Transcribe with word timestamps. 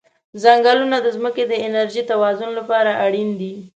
ځنګلونه 0.43 0.97
د 1.01 1.07
ځمکې 1.15 1.43
د 1.47 1.53
انرژی 1.67 2.03
توازن 2.11 2.49
لپاره 2.59 2.91
اړین 3.05 3.29
دي. 3.39 3.53